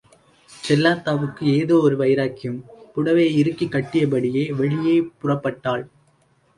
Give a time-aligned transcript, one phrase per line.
[0.49, 2.57] செல்லாத்தாவுக்கு ஏதோ ஒரு வைராக்கியம்,
[2.95, 5.85] புடவையை இறுக்கிக்கட்டியபடியே வெளியே புறப்பட்டாள்.